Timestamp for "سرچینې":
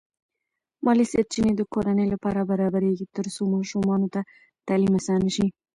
1.11-1.53